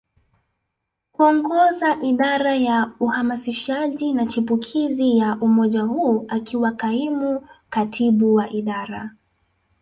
kuongoza 1.11 2.01
Idara 2.03 2.55
ya 2.55 2.91
Uhamasishaji 2.99 4.13
na 4.13 4.25
Chipukizi 4.25 5.17
ya 5.17 5.37
umoja 5.41 5.81
huu 5.81 6.25
akiwa 6.27 6.71
kaimu 6.71 7.47
katibu 7.69 8.35
wa 8.35 8.49
idara 8.49 9.11